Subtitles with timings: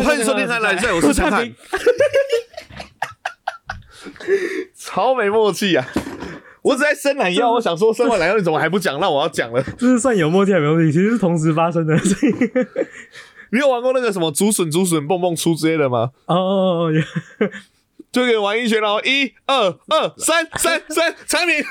[0.00, 1.44] 欢迎收听《韩来赛》，我是陈汉，
[4.74, 5.86] 超没默契啊！
[6.62, 8.98] 我只在伸懒腰，我想说伸完懒腰你怎么还不讲？
[9.00, 9.62] 那我要讲了。
[9.76, 10.90] 这是算有默契还没默契？
[10.90, 11.94] 其实是同时发生的。
[13.52, 16.08] 你有玩过那个什么竹笋竹笋蹦蹦出之类的吗？
[16.24, 17.02] 哦哦哦，有
[18.10, 21.62] 就给玩一圈，然后一二二三三三产品，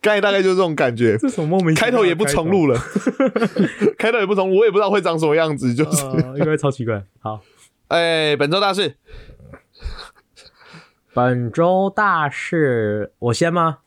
[0.00, 1.16] 刚才大概就是这种感觉。
[1.18, 2.80] 这什么莫名开头也不重录了，
[3.98, 6.04] 开头 也不重，我也不知道会长什么样子，就是
[6.38, 7.04] 应该超奇怪。
[7.20, 7.40] 好，
[7.88, 8.96] 哎，本周大事，
[11.12, 13.78] 本周大事我先吗？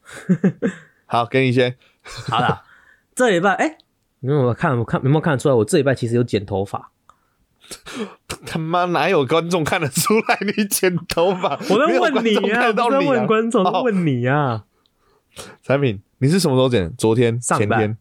[1.05, 1.75] 好，给你先。
[2.29, 2.63] 好了，
[3.15, 3.77] 这礼拜哎，
[4.19, 4.77] 你有没有看？
[4.77, 5.55] 我看有没有看得出来？
[5.55, 6.91] 我这礼拜其实有剪头发。
[8.45, 11.57] 他妈哪有观众看得出来你剪头发？
[11.69, 14.65] 我在问你啊，我在问观众，在哦问你啊。
[15.61, 16.93] 产品，你是什么时候剪？
[16.97, 17.97] 昨天、上前天、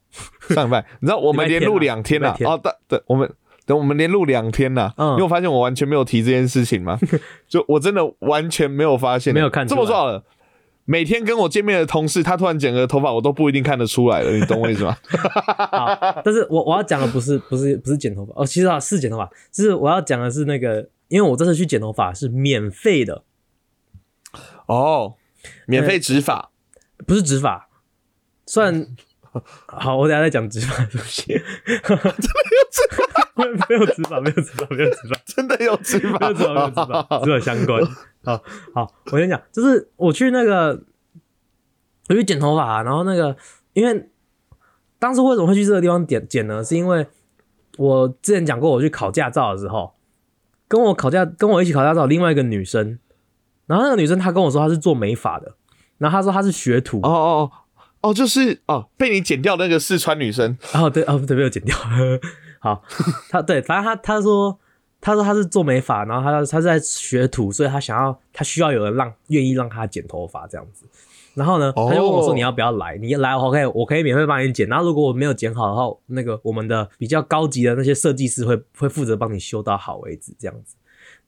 [0.54, 0.84] 上礼拜。
[1.00, 3.30] 你知道我们连录两天了哦，对对，我们
[3.66, 4.92] 等我们连录两天了。
[4.96, 6.98] 嗯你有发现我完全没有提这件事情吗？
[7.48, 10.24] 就我真的完全没有发现，没有看这么说好了。
[10.86, 14.96] 每天跟我见面的同事，他突然剪个头发，我都不一定看得出来了，你懂我意思吗？
[15.70, 23.22] 好，但是我我要讲的不是不是不是剪头发哦，其实啊是剪头发，就是我要讲的是那个，因为我这次去剪头发是免费的，
[24.66, 25.14] 哦，
[25.66, 26.50] 免费植发，
[27.06, 27.68] 不是执法，
[28.46, 28.86] 算
[29.66, 31.24] 好，我等下再讲执法的东西。
[31.26, 32.04] 真的
[32.56, 33.40] 有执法？
[33.68, 37.82] 没有执法，没有执法，没有执法，真的有植没发有植发，没有执法， 只有相关。
[38.24, 38.42] 好
[38.74, 40.82] 好，我先讲，就是我去那个
[42.08, 43.36] 我去剪头发、啊，然后那个
[43.72, 44.10] 因为
[44.98, 46.62] 当时为什么会去这个地方剪剪呢？
[46.62, 47.06] 是因为
[47.78, 49.94] 我之前讲过，我去考驾照的时候，
[50.68, 52.98] 跟我考驾跟我一起考驾照，另外一个女生，
[53.66, 55.54] 然后那个女生她跟我说她是做美发的，
[56.00, 57.52] 然后他说他是学徒，哦哦哦
[58.00, 61.76] 哦，就是哦，被你剪掉那个四川女生， 哦，对，哦，对，没有剪掉。
[62.58, 62.82] 好，
[63.28, 64.58] 他对，反正他他说，
[65.00, 70.86] 他说他是做美发，然后他他是在学徒，所以他想要他需要有人让愿意让他剪头发这样子。
[71.34, 72.96] 然后呢，哦他就问我说：“你要不要来？
[72.96, 74.66] 你来，OK，我可以免费帮你剪。
[74.68, 80.76] 然后如果我没有剪好的话，那个我们的比较高级的那些设计师会会负责帮你修到好为止，这样子。”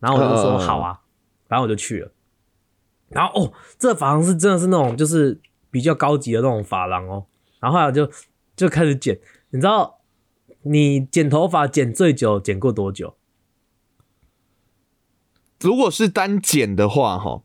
[0.01, 0.99] 然后我就说：“嗯好啊。”
[1.49, 2.11] 然后我就去了。
[3.13, 5.41] 然后哦，这发廊是真的是那种就是
[5.71, 7.27] 比较高级的那种发廊哦。
[7.61, 8.11] 然后后来就
[8.57, 9.19] 就开始剪，
[9.51, 10.01] 你知道
[10.63, 13.17] 你剪头发剪最久剪过多久？
[15.61, 17.43] 如果是单剪的话，哈，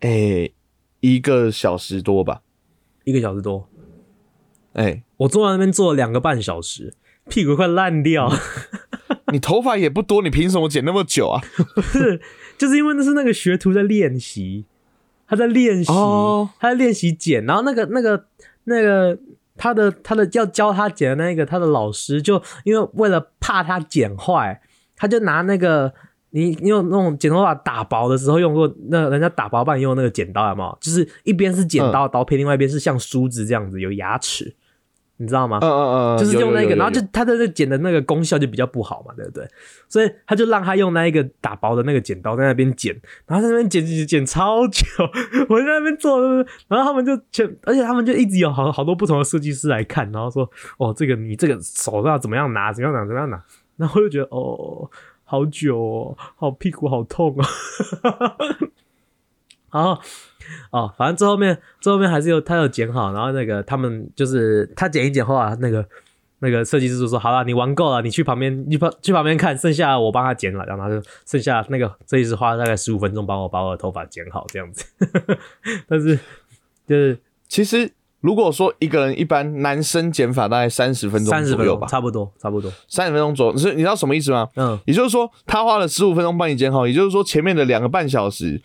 [0.00, 0.50] 哎、
[1.00, 2.42] 一个小时多吧，
[3.04, 3.68] 一个小时多。
[4.72, 6.94] 哎、我坐在那边坐了两个半小时，
[7.28, 8.28] 屁股快烂掉。
[9.32, 11.40] 你头发也不多，你凭什么剪那么久啊？
[11.74, 12.20] 不是，
[12.58, 14.64] 就是因为那是那个学徒在练习，
[15.26, 18.26] 他在练习，哦他在练习剪，然后那个那个
[18.64, 19.18] 那个
[19.56, 24.60] 他的他的要教他剪的那个他的老师就因为为了怕他剪坏，
[24.96, 25.92] 他就拿那个
[26.30, 30.78] 你你有那种剪头发打薄的时候用过，那人家打薄板用那个剪刀有没有？
[30.80, 34.54] 就是一边是剪刀刀片，另外一边是像梳子这样子有牙齿，
[35.22, 35.60] 你知道吗？
[35.62, 39.46] 嗯嗯嗯，就是用那个，然后就他的那剪的那个功效就比较不好嘛，对不对？
[39.88, 42.92] 所以他就让他用那一个打薄的那个剪刀在那边剪，
[43.26, 44.82] 然后在那边剪剪剪剪超久，
[45.48, 46.20] 我在那边做，
[46.66, 53.40] 然后他们就全，而且他们就一直有好好多不同的设计师来看，然后说哦，这个你这个手要怎么样拿，怎么样拿，怎么样拿，
[53.76, 54.90] 然后我就觉得哦，
[55.24, 57.44] 好久哦，好屁股好痛哦，
[59.72, 59.98] 然后
[60.70, 65.84] 哦，反正最后面最后面还是有他有剪好，然后那个他们就是他剪一剪后啊，那个
[66.40, 74.84] 那个设计师就说：“好了，你玩够了，你去旁边，你旁去旁边看，剩下我帮他剪了。”然后他就剩下那个设计师花了大概十五分钟帮我把我的头发剪好这样子。
[75.88, 76.18] 但是
[76.86, 77.16] 就是
[77.48, 77.88] 其实
[78.20, 82.70] 如果说一个人一般男生剪发大概三十分钟三十分钟，左右吧，差不多差不多。
[82.88, 84.48] 三十分钟左右，是你知道什么意思吗？
[84.56, 88.60] 嗯，也就是说，他花了十五分钟帮你剪好，也就是说前面的两个半小时，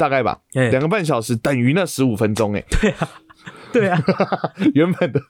[0.00, 3.08] 大概吧，哎两个半小时等于那十五分钟，哎， 对啊，
[3.72, 4.02] 对啊
[4.74, 5.20] 原本的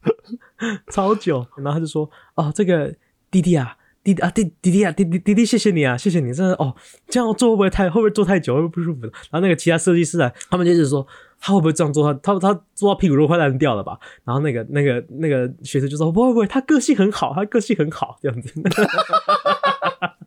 [0.90, 1.44] 超久。
[1.56, 2.94] 然后他就说：“哦，这个
[3.30, 6.74] 弟弟啊。”弟弟啊，弟弟弟啊，弟弟弟弟，谢谢你啊，谢谢你，真的哦，
[7.06, 9.02] 这样做会不会太会不会做太久，会不会不舒服？
[9.02, 11.06] 然后那个其他设计师啊，他们就一直说
[11.38, 13.98] 他会不会这样做，他他他做到屁股都快烂掉了吧？
[14.24, 18.54] 然后那个那个那个学生就说不会不会，他个性很好，他个性很好，这样子。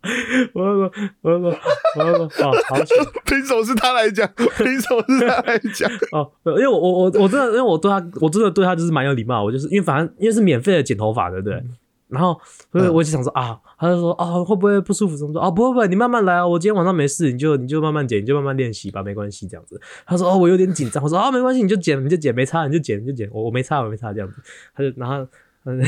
[0.54, 0.92] 我就说
[1.22, 1.60] 我就说
[1.98, 4.30] 我就说哦， 好险凭什么是他来讲？
[4.36, 5.90] 凭什么是他来讲？
[6.12, 11.64] 哦，因为我我我我真的因为我对他我真的对他就是蛮有礼貌，我就是因为反正因为是免费的剪头发，对不对？
[12.10, 12.40] 然后
[12.72, 15.16] 所以嗯我就想说啊，他就说啊会不会不舒服？
[15.18, 19.82] 什么说啊不会不会，你慢慢来啊，我今天晚上没事，你就你就慢慢剪，你就慢慢练习吧，没关系这样子。
[20.06, 24.36] 他说哦我有点紧张，我说啊没关系，你就剪你就剪，没差你就剪你就剪，我我没差我没差这样子。
[24.76, 25.26] 他就然后
[25.66, 25.82] 嗯。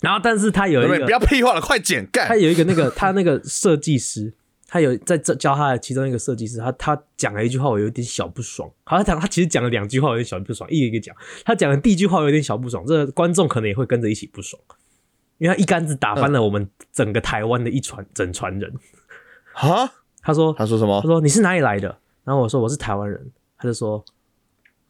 [0.00, 1.04] 然后，但是他有一个不？
[1.06, 2.36] 不要屁话了，快剪干他。
[2.36, 4.32] 有一个那个 他那个设计师，
[4.68, 8.70] 他有在这教他的其中一个设计师，他他讲了一句话，我有点小不爽。
[8.84, 11.14] 好，他讲他其实讲了两句话，我有点小不爽，一个一个讲。
[11.44, 14.60] 他讲的第一句话我有点小不爽，这个观众可能也会跟着一起不爽，
[15.38, 18.72] 因为他一竿子打翻了我们整个台湾的一船整船人。
[19.54, 19.90] 啊？
[20.22, 21.06] 他说他说什么他？
[21.06, 21.96] 说你是哪里来的？
[22.24, 24.04] 然后我说我是台湾人，他就说，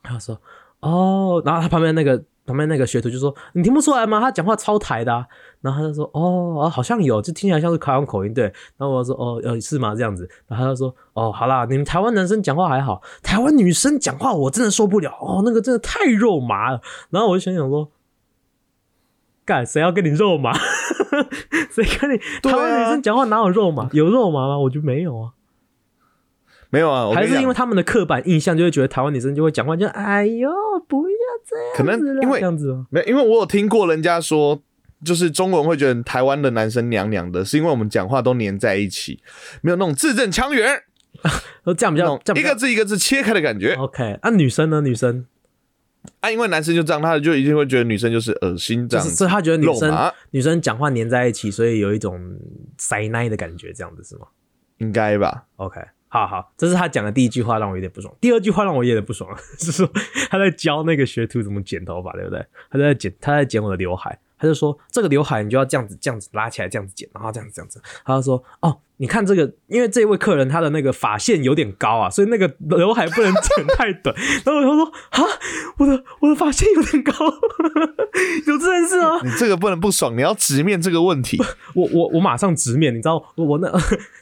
[0.02, 0.40] 他说
[0.80, 4.20] 哦，然后他旁边那个旁边那个学徒就说你听不出来吗？
[4.20, 5.12] 他讲话超台的、
[5.60, 8.44] 然后他就说哦，好像有，就听起来像是台湾口音对。
[8.76, 9.94] 然后我说哦呃是吗？
[9.94, 10.28] 这样子。
[10.46, 16.80] 然后他就说哦好啦，你们台湾男生讲话还好，台湾女生讲话我真的受不了哦，那个真的太肉麻了。
[17.10, 17.90] 然后我就想想说。
[19.44, 20.52] 干谁要跟你肉麻？
[21.70, 23.88] 谁跟你台湾女生讲话哪有肉麻？
[23.92, 24.58] 有肉麻吗？
[24.58, 25.30] 我就没有啊。
[26.76, 30.50] 没有啊，还是因为他们的刻板印象，就会觉得台湾女生就会讲话就哎呦
[30.86, 31.56] 不要这
[31.90, 32.86] 样子啦，可能因为这样子吗？
[32.90, 34.60] 没有，因为我有听过人家说，
[35.02, 39.22] 就是中国人会觉得台湾的男生娘娘的，是因为我们讲话都黏在一起，
[39.62, 40.82] 没有那种字正腔圆，
[41.64, 43.72] 呃这样比较这样比较个字一个字切开的感觉。
[43.76, 44.18] OK。
[44.22, 44.82] 那、女生呢？
[44.82, 45.24] 女生
[46.20, 52.20] 啊，因为男生就这样，他就一定会觉得女生就是恶心这样子，就是所以他觉得女生女生讲话黏在一起，所以有一种
[52.76, 54.26] 塞奶的感觉，这样子是吗
[54.76, 55.80] 应该吧？？OK。
[56.08, 58.14] 好好，这是他讲的第一句话，让我有点不爽。
[58.20, 59.90] 第二句话让我有点不爽， 是说
[60.30, 62.46] 他在教那个学徒怎么剪头发，对不对？
[62.70, 67.82] 他在剪，他在剪我的刘海，他就说这个刘海你就要这样子，这样子拉起来，这样子剪，然后这样子，这样子。
[68.04, 74.16] 他就说哦，你看这个，因为这位客人他的那个发线有点高啊，所以那个刘海不能剪太短。
[74.44, 75.22] 然后我就说啊，
[75.76, 77.12] 我的我的发线有点高，
[78.46, 79.20] 有这件事吗？
[79.22, 81.38] 你这个不能不爽，你要直面这个问题。
[81.74, 83.70] 我我我马上直面，你知道我我那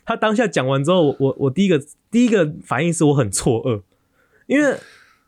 [0.05, 1.81] 他当下讲完之后，我我我第一个
[2.11, 3.83] 第一个反应是我很错愕，
[4.47, 4.77] 因为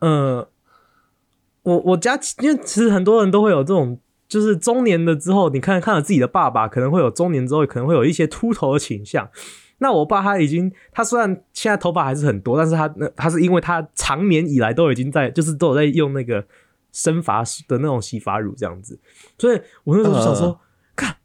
[0.00, 0.48] 呃，
[1.62, 9.28] 我我家因为其实很多人都会有这种，就是中年了之后，你看看了自己的爸爸，可能会有中年之后可能会有一些秃头的倾向。
[9.78, 16.44] 那我爸他已经，他虽然现在头发还是很多，但是他那他是因为他长年以来都已经在，就是都有在用那个
[16.92, 18.98] 生发的那种洗发乳这样子，
[19.36, 20.58] 所以我那时候就想说，嗯
[20.96, 21.16] 看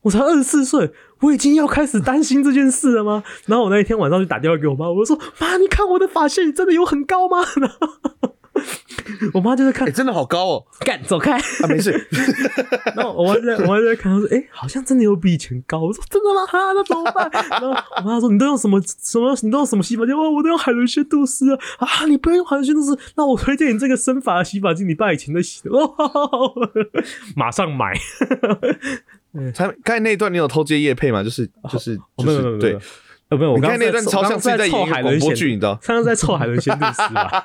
[0.00, 0.90] 我才二十四岁，
[1.20, 3.22] 我已经要开始担心这件事了吗？
[3.44, 7.38] 然后我那一天晚上就打电话给我妈，我就说妈，你看我的发线真的有很高吗？
[9.34, 10.66] 我妈就在看哎、，真的好高哦！
[10.80, 11.38] 干走开。
[11.38, 11.90] 啊，没事，
[12.94, 16.46] 然后我妈在，我妈在看，她说：“哎、好像真的有比以前高。”我说：“真的吗？
[16.46, 19.34] 哈，那怎么办？” 然后我妈说：“你都用什么什么？
[19.42, 21.58] 你都用什么洗发精？”哦，我都用海伦仙度丝啊！
[21.78, 25.88] 啊，你不要用海伦仙度丝，那我推荐你这个生发的洗发精，你爸以前在洗的，哦，
[27.36, 27.94] 马上买。
[29.54, 31.22] 才刚才那一段你有偷接叶配吗？
[31.22, 32.78] 就是就是哦就是对
[33.28, 37.44] 呃，没有，我你刚刚看那段超像是在海伦仙播剧你知道刚刚在凑海伦仙度斯吧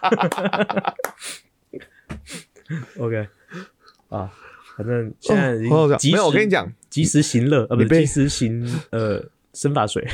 [3.00, 3.28] ？OK，
[4.10, 4.32] 啊，
[4.78, 10.08] 反正现在已经及时讲没有我跟你讲，及时行乐，呃，不是及时行呃生发水。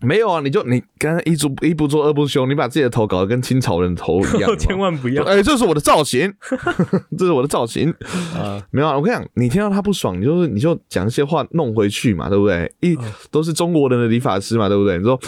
[0.00, 6.32] 没有啊，你就你刚刚一不一不做二不休，你把自己的头搞得跟清朝人的头一样 千万不要哎、这是我的造型，
[7.16, 7.92] 这是我的造型。
[8.36, 8.62] 啊！
[8.70, 12.70] 没有啊，我跟你讲，你听到他不爽，你就是你就讲一些话弄回去嘛，对不对？
[12.80, 12.96] 一
[13.30, 14.98] 都是中国人的理发师嘛，对不对？
[14.98, 15.18] 你说，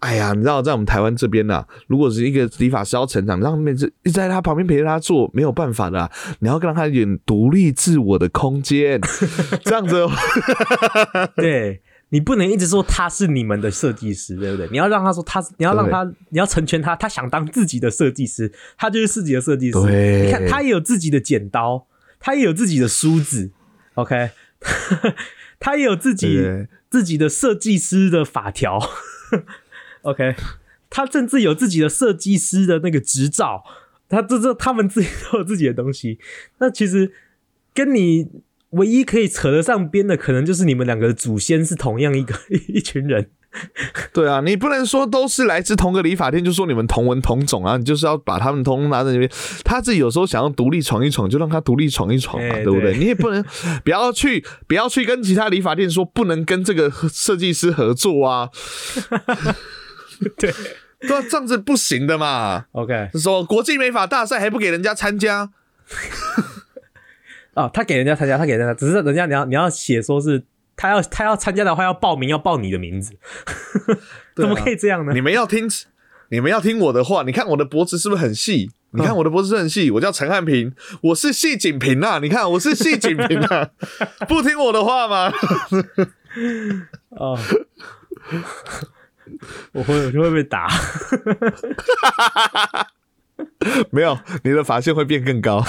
[0.00, 9.00] 哎呀，你知道在我们台湾这边呐、如果是一个理发师要成长，让他们一直在他旁边陪着他做，没有办法的啊、你要让他有点独立自我的空间，
[9.64, 10.06] 这样子
[11.36, 14.68] 对你不能一直说他是你们的设计师，对不对？
[14.70, 19.78] 你要让他说他是，你要让他，你要成全他，他想当自己的设计师，他就是自己的设计师。
[20.24, 21.86] 你看他也有自己的剪刀，
[22.18, 23.50] 他也有自己的梳子
[23.94, 24.30] ，OK，
[25.60, 26.42] 他也有自己
[26.90, 28.78] 自己的设计师的法条
[30.02, 30.34] ，OK，
[30.88, 33.62] 他甚至有自己的设计师的那个执照，
[34.08, 36.18] 他这这他们自己都有自己的东西。
[36.58, 37.12] 那其实
[37.74, 38.26] 跟你
[38.70, 42.34] 唯一可以扯得上边的，可能就是你们两个的祖先是同样一个
[42.68, 43.30] 一群人。
[44.12, 49.28] 对啊，你不能说都是来自同个理发店，就说你们同文同种啊，你就是要把他们通通拿在那边。
[49.64, 52.92] 他自己有时候想要独立闯一闯，就让他独立闯一闯嘛，哎对不对？
[52.92, 53.42] 对你也不能
[53.82, 58.50] 不要去不要去跟其他理发店说不能跟这个设计师合作啊，
[60.36, 60.52] 对
[61.00, 62.66] 对啊，这样子不行的嘛。
[62.72, 65.50] ，OK，说国际美发大赛还不给人家参加，
[67.58, 70.44] 哦，他给人家参加，他给人家，只是人家你要你要写说是
[70.76, 73.12] 他要他要参加的话要报名，要报你的名字，
[74.36, 75.20] 怎么可以这样呢你？
[75.20, 75.68] 们要听，
[76.28, 77.24] 你们要听我的话。
[77.24, 78.70] 你看我的脖子是不是很细？
[78.92, 80.72] 你看我的脖子是很细，我叫陈汉平，
[81.02, 82.20] 我是细锦平啊！
[82.20, 83.70] 你看我是细锦平啊，
[84.28, 85.32] 不听我的话吗？
[87.10, 87.36] 哦，
[89.72, 90.68] 我会我就会被打。
[93.90, 95.62] 没有，你的发线会变更高，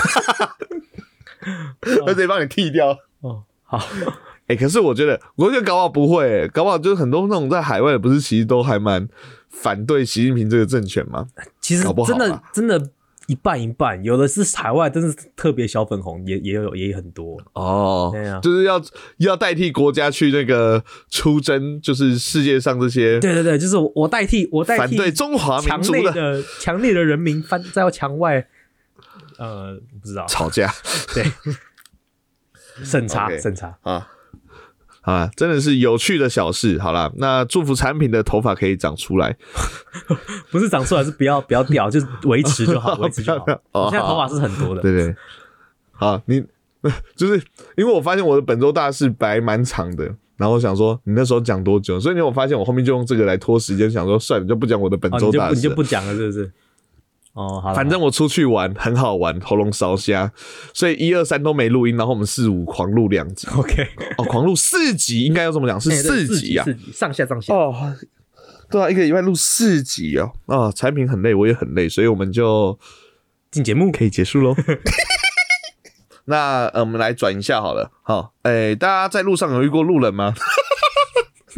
[2.05, 2.97] 而且帮你剃掉。
[3.21, 3.79] 哦，好，
[4.47, 9.07] 哎、 可是我觉得，我觉得搞不好不会、欸，搞不好就是很多那种在海外的，不是其实都还蛮
[9.49, 11.27] 反对习近平这个政权吗？
[11.59, 12.89] 其实真的真的，
[13.27, 17.37] 一半一半，有的是海外，真是特别小粉红，也也有也很多。
[17.53, 18.81] 哦对啊就是要
[19.17, 28.47] 要代替国家去那个出征，就是世界上这些对对对，就是我我代替我代替反对中华民强族的强烈的人民翻在墙外，
[29.39, 30.71] 呃，不知道，吵架
[31.15, 31.25] 对，
[32.83, 34.07] 审查审查，啊。
[35.01, 36.77] 啊，真的是有趣的小事。
[36.77, 39.35] 好啦，那祝福产品的头发可以长出来。
[40.51, 43.43] 不是长出来是不要不要掉，就是维持就好， 维持就好。
[43.71, 45.15] 哦我现在头发是很多的，对对，
[45.93, 46.43] 好，你
[47.15, 47.41] 就是
[47.77, 50.03] 因为我发现我的本周大事白蛮长的，
[50.35, 55.61] 然后我想说你那时候讲多久，所以你有发现我后面就用这个来拖时间，想说算了，就不讲我的本哦，你就不你周大事你。
[55.61, 56.51] 就不讲了，是不是？
[57.39, 60.29] 哦，好，反正我出去玩很好玩，喉咙烧瞎，
[60.73, 67.53] 所以一二三都没录音，然后我们四五狂录两集，OK，哦，狂录四集，应该要这么讲，是四集啊，四集上下上下。
[67.53, 67.95] 哦，
[68.69, 72.77] 对啊，一个礼拜录四集哦，啊，产品很累，我也很累，所以我们就
[73.49, 74.53] 进节目可以结束喽。
[76.25, 80.33] 那呃，我们来转一下好了，好，哎、大家在路上有遇过路人吗？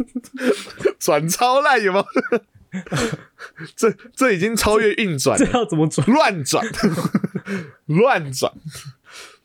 [1.00, 2.04] 转超烂有没有？
[3.76, 6.64] 这这已经超越运转这了，要怎么转乱转，
[7.86, 8.52] 乱转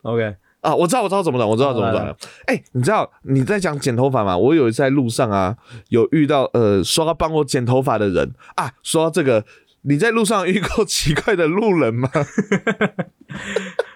[0.03, 0.75] ？OK，啊！
[0.75, 2.15] 我知道，我知道怎么转，我知道怎么转。
[2.45, 4.37] 哎、你知道你在讲剪头发吗？
[4.37, 5.55] 我有一次在路上啊，
[5.89, 8.71] 有遇到呃说要帮我剪头发的人啊。
[8.83, 9.45] 说到这个，
[9.83, 12.09] 你在路上遇过奇怪的路人吗？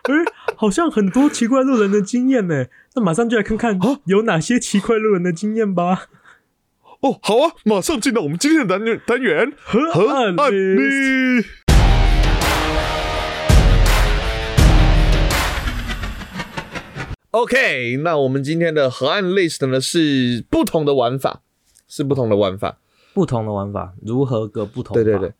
[0.03, 0.15] 哎、
[0.55, 2.65] 好像很多奇怪路人的经验呢。
[2.95, 6.07] 那马上就来看看哦有哪些奇怪路人的经验吧。
[7.01, 11.45] 哦，好啊，马上进到我们今天的单元单元河河岸岸 list。
[17.31, 21.41] OK，那我们今天的河岸 list 呢是不同的玩法，
[21.87, 22.77] 是不同的玩法。
[23.15, 24.93] 不同的玩法，如何个不同？
[24.93, 25.33] 对对对，，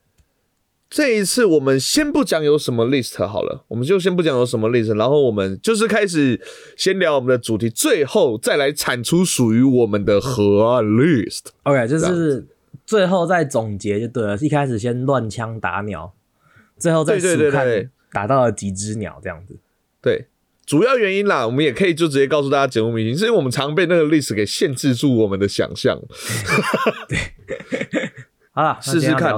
[0.92, 6.38] 这一次我们先不讲有什么 list 好了，我们就先不讲有什么 list，然后我们就是开始
[6.76, 11.46] 先聊我们的主题，最后再来产出属于我们的河岸 list。
[11.64, 12.46] OK，就是
[12.86, 14.36] 最后再总结就对了。
[14.40, 16.12] 一开始先乱枪打鸟，
[16.78, 19.56] 最后再数看打到了几只鸟这样子。
[20.02, 20.28] 对，
[20.66, 25.98] 主要原因啦，我们也可以就直接告诉大家节目明星，是因为我们常被那个 list 给限制住我们的想象。
[27.08, 27.18] 对
[28.52, 29.34] 好了，试试看？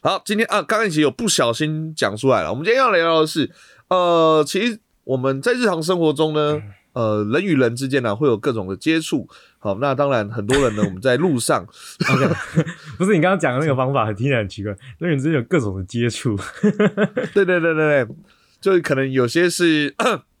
[0.00, 2.50] 好，今天啊，刚刚其实有不小心讲出来了。
[2.50, 3.50] 我们今天要聊的是，
[3.88, 6.62] 呃，其实我们在日常生活中呢，
[6.92, 9.28] 呃，人与人之间呢会有各种的接触。
[9.58, 11.66] 好，那当然很多人呢，我们在路上，
[12.96, 14.70] 不是你刚刚讲的那个方法，很听起来很奇怪。
[14.98, 16.38] 人与人之间有各种的接触，
[17.34, 18.08] 对对对对对，
[18.60, 19.92] 就是可能有些是，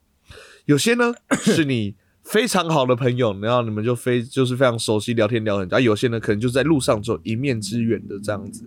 [0.66, 1.12] 有些呢
[1.42, 5.76] 是你非常好的朋友，然后你们就非就是非常熟悉，聊天聊很久。
[5.76, 8.62] 啊，有些呢可能就在路上只有一面之缘的这样子。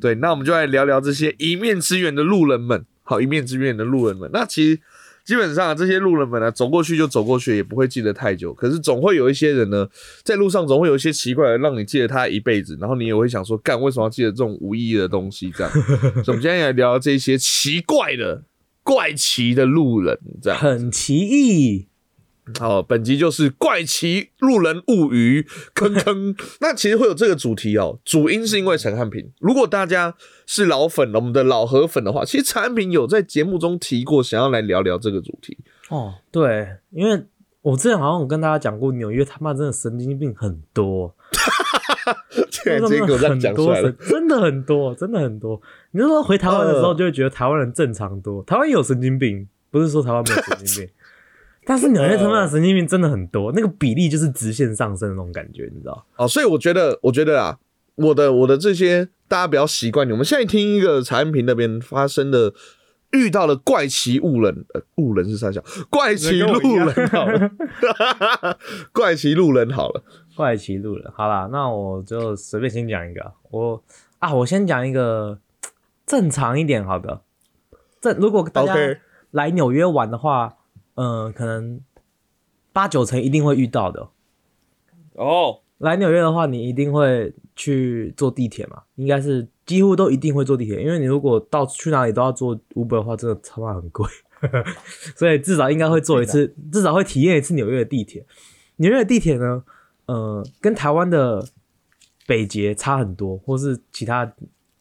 [0.00, 2.84] 对，那我们就来聊聊这些一面之缘的路人们。
[3.02, 4.78] 好，一面之缘的路人们，那其实
[5.24, 8.52] 基本上、啊、这些路人们呢、走过去就走过去，也不会记得太久。
[8.52, 9.88] 可是总会有一些人呢，
[10.24, 15.50] 在路上总会有一些奇怪的，让你记得他一辈子，然后你也会想说，干为什么要记得这种无意义的东西？
[15.56, 18.42] 这样，所以我们今天来聊聊这些奇怪的、
[18.82, 20.58] 怪奇的路人，这样。
[20.58, 21.86] 很奇异。
[22.58, 26.34] 好，本集就是怪奇路人物语， 坑坑。
[26.60, 29.30] 那其实会有这个主题哦，主因是因为陈汉平。
[29.40, 30.14] 如果大家
[30.46, 35.58] 是老粉了，我们的老河粉的话，其实陈汉平有在节目中提过，想要来聊聊这个主题。
[35.88, 37.24] 哦，对，因为
[37.62, 41.14] 我之前好像有跟大家讲过，纽约他妈真的神经病很多，
[42.50, 45.60] 现在直接给我这样很多讲出来了，，真的很多，真的很多。
[45.90, 50.94] 你就说回台湾的时候，呃就会觉得台湾人正常多，台湾有神经病，不是说台湾没有神经病，
[51.68, 56.06] 但是纽约他妈的神经病真的很多，那个比例就是直线上升的那种感觉，你知道？
[56.16, 57.58] 哦，所以我觉得，我觉得啊，
[57.96, 60.10] 我的我的这些大家比较习惯。
[60.10, 62.54] 我们现在听一个产品那边发生的。
[63.12, 65.64] 遇到了怪奇误人，呃，误人是啥小？
[65.88, 67.50] 怪奇路人好了，
[68.92, 70.02] 怪奇路人好了。
[70.36, 73.82] 怪奇路人，好啦，那我就随便先讲一个啊，我
[74.18, 75.38] 啊，我先讲一个
[76.04, 77.22] 正常一点好的。
[77.98, 78.74] 正如果大家
[79.30, 80.57] 来纽约玩的话，
[81.00, 81.80] 嗯、可能
[82.72, 84.08] 八九成一定会遇到的。
[85.14, 88.82] 哦，来纽约的话，你一定会去坐地铁嘛？
[88.96, 94.06] 应该是几乎都一定会坐地铁，因为你如果到去哪里都要坐 Uber 的话，真的他妈很贵，
[95.16, 98.26] 所以至少应该会坐一次，至少会体验一次纽约的地铁。
[98.76, 99.62] 纽约的地铁呢，
[100.06, 101.46] 呃，跟台湾的
[102.26, 104.32] 北捷差很多，或是其他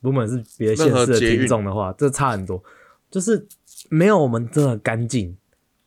[0.02, 2.64] 如果是别的县市的听众的话，这差很多，
[3.10, 3.48] 就是
[3.90, 5.36] 没有我们真的干净，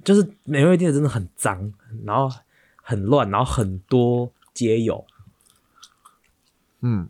[0.04, 1.72] 就是美味店真的很脏，
[2.04, 2.34] 然后
[2.76, 5.04] 很乱，然后很多街友，
[6.80, 7.08] 嗯，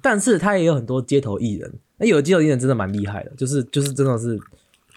[0.00, 4.38] 但是他也有很多街头艺人，那有的街头艺人真的蛮厉害的，就是就是真的是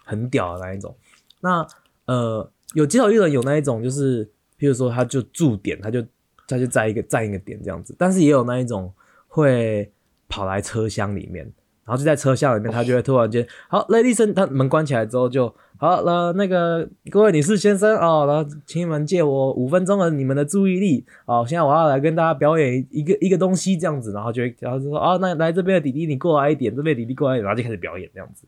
[0.03, 0.95] 很屌的那一种。
[1.41, 1.67] 那
[2.05, 4.25] 呃，有街头艺人有那一种，就是
[4.57, 6.03] 譬如说他就驻点，他就
[6.47, 8.91] 他就在一个在一个点这样子，但是也有那一种
[9.27, 9.91] 会
[10.27, 11.43] 跑来车厢里面，
[11.83, 21.05] 然后就在车厢里面，他就会突然间，好，ladies 他门关起来之后就好了，那个各位女士先生哦，然后请你们借我五分钟的你们的注意力。
[21.25, 28.45] 哦，现在我要来跟大家表演一个一个东西这样子，然后就会然后就说哦，那来这边的弟弟你过来一点，这边弟弟过来一点，然后就开始表演这样子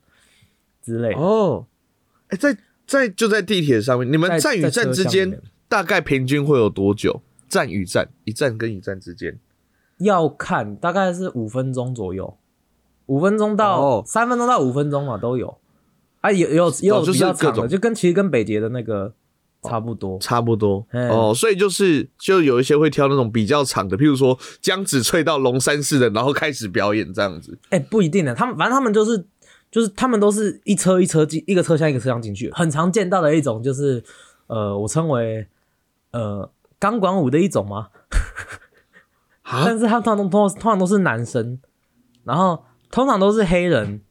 [0.81, 1.13] 之类。
[1.13, 1.19] 的。
[1.19, 1.65] 哦，
[2.29, 7.21] 哎、在在就在地铁上面，你们站与站之间大概平均会有多久？
[7.49, 9.39] 站与站，一站跟一站之间，
[9.99, 12.37] 要看大概是五分钟左右，
[13.05, 14.03] 五分钟到哦。
[14.05, 15.57] 三分钟到五分钟嘛都有，
[16.21, 19.13] 啊有有也有哦就是比较长的，就跟其实跟北捷的那个
[19.63, 20.17] 差不多。
[20.19, 27.57] 差不多嗯哦，所以就是就有一些会挑那种比较长的，譬如说江子翠到龙山寺的，然后开始表演这样子。
[27.69, 29.25] 哎、不一定的，他们反正他们就是
[29.71, 34.03] 就是他们都是一车一车进一个车厢一个车厢进去，很常见到的一种就是
[34.47, 35.47] 呃我称为
[36.11, 37.87] 呃钢管舞的一种吗？
[39.41, 41.59] 啊但是他通常都通通常都是男生，
[42.25, 44.01] 然后通常都是黑人，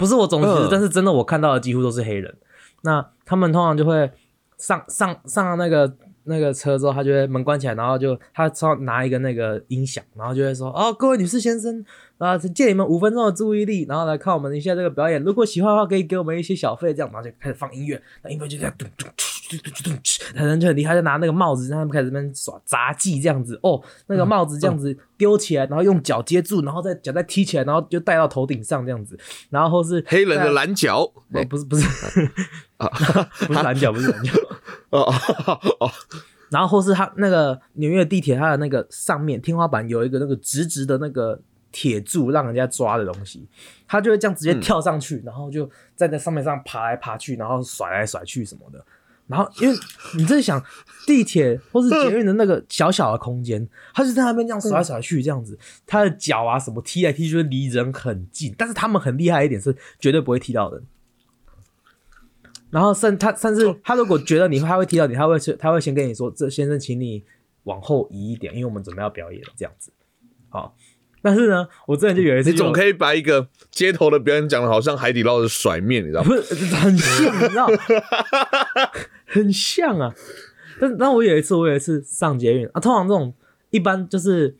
[0.00, 2.34] 不是我种族歧视，嗯但是真的我看到的几乎都是黑人。
[2.80, 4.10] 那他们通常就会
[4.56, 11.84] 上上上那个那个车之后，他就会门关起来，然后就他超拿一个那个音响，然后就会说：“哦，各位女士先生，
[12.16, 15.22] 啊，借你们五分钟的注意力，然后来看我们一下这个表演。
[15.22, 20.02] 如果喜欢的话，可以给我们一些小费，这样，然后就开始放音乐，那音乐就这样咚咚咚咚咚咚，
[20.34, 23.58] 他人就很厉害，就拿那个帽子，让他们开始那边耍杂技这样子。
[23.62, 29.18] 哦，那个帽子这样子丢起来，然后用脚接住，然后再脚再踢起来，然后就戴到头顶上这样子，
[29.50, 31.86] 然后是黑人的蓝脚，哦，不是不是
[33.46, 34.32] 不是蓝脚，不是蓝脚。
[34.90, 35.02] 哦
[35.46, 35.90] 哦哦，
[36.50, 43.46] 然后或是他那个纽约地铁，它的那个上面天花板有一个那个直直的那个铁柱，让人家抓的东西，
[43.86, 48.84] 他就会这样直接跳上去，然后就在那上面上爬来爬去，然后甩来甩去什么的。
[49.30, 49.78] 然后因为
[50.16, 50.60] 你在想
[51.06, 58.52] 地铁或是捷运的那个小小的空间，他就在那边这样甩来甩去这样子，他的脚啊什么踢来踢去，就离人很近。
[58.58, 60.82] 但是他们很厉害一点是绝对不会踢到人。
[62.70, 67.24] 然后甚他甚至他如果觉得你他会踢到你，他会他会先跟你说：“这先生，请你
[67.64, 69.92] 往后移一点，因为我们准备要表演这样子。”
[70.50, 70.76] 好，
[71.22, 76.28] 但是呢，我之前就有一次你总可以把一个街头的表演讲的好像海底捞的甩面，你知道吗？
[76.28, 77.68] 不是 很像，你知道，
[79.26, 80.14] 很像啊。
[80.80, 83.34] 但但我有一次，我有一次上捷运啊，通常这种
[83.68, 84.56] 一般就是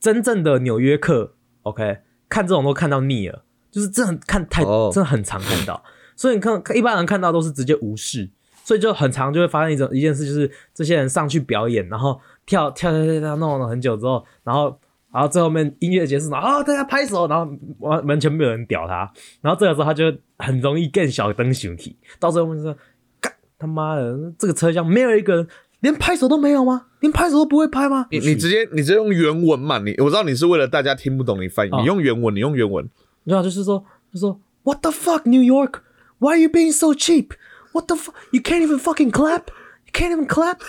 [0.00, 5.80] 真正的纽约客，OK，看这种都看到腻了，就是真的看太、哦真的很常看到，
[6.16, 8.28] 所以你看一般人看到都是直接无视，
[8.64, 14.76] 所以就很常就会发生一种一件事，就是这些人上去表演，然后跳跳跳跳跳弄了很久之后，然后。
[15.12, 20.04] 然后最后面音乐结束，然后啊大家拍手，然后完完全没有人屌他，然后这个时候他就
[20.38, 22.76] 很容易更小灯熊体，到最后面就说
[23.20, 25.48] 干他妈的这个车厢没有一个人
[25.80, 26.86] 连拍手都没有吗？
[27.00, 28.06] 连拍手都不会拍吗？
[28.10, 32.88] 你你直接你直接用原文嘛，你我知道你是为了大家听不懂你翻译，哦你用原文，你用原文。
[33.26, 35.80] 对啊就是说，就说 What the fuck New York?
[36.18, 37.32] Why are you being so cheap?
[37.72, 38.14] What the fuck?
[38.30, 39.44] You can't even fucking clap.
[39.90, 40.62] You can't even clap.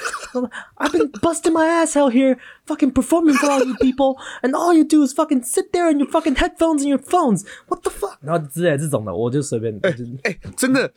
[0.79, 4.73] I've been busting my ass out here, fucking performing for all you people, and all
[4.73, 7.45] you do is fucking sit there in your fucking headphones and your phones.
[7.67, 8.17] What the fuck?
[8.21, 10.91] 然后之类这种的，我就随便，就是哎、真的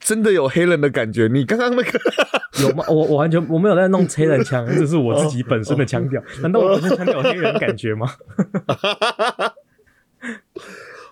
[0.00, 1.28] 真的有黑人的感觉。
[1.28, 2.00] 你刚刚那个
[2.60, 2.84] 有吗？
[2.88, 6.20] 我我完全我没有在弄黑人腔，这是我自己本身的腔调。
[6.42, 8.12] 难道我本身腔调有黑人感觉吗？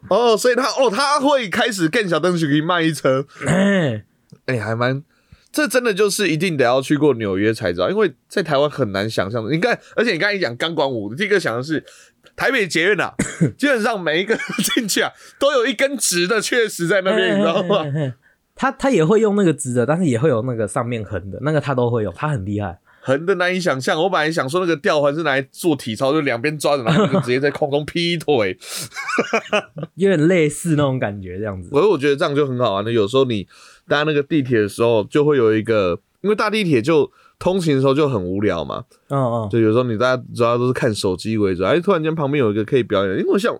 [0.08, 4.04] 哦，所以他哦他会开始更小灯去给你卖一车，哎，
[4.46, 5.04] 哎、还蛮。
[5.54, 9.52] 这真的就是一定得要去过纽约才知道，因为在台湾很难想象的。
[9.52, 11.84] 你看，而且你刚才一讲钢管舞，第一个想的是
[12.34, 13.14] 台北捷运啊，
[13.56, 14.36] 基本上每一个
[14.74, 17.84] 进去啊，都有一根直的，确实在那边，你知道吗？
[18.56, 22.76] 他他也会用那个直的，但是也会有那个上面横的，那个他都会有，他很厉害。
[23.04, 24.02] 横的难以想象。
[24.02, 28.58] 我本来想说那个吊环是拿来做体操，就两边抓着，然后就直接在空中劈腿。
[29.96, 31.68] 有点类似那种感觉，这样子。
[31.70, 32.90] 我我觉得这样就很好玩的。
[32.90, 33.46] 有时候你
[33.86, 43.54] 搭那个地铁的时候，就会有一个，因为搭地铁就通勤的时候就很无聊嘛，嗯嗯，就有时候你大家主要都是看手机为主，哎，突然间旁边有一个可以表演，因为像